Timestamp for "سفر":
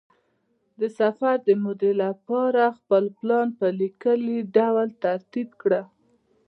0.99-1.35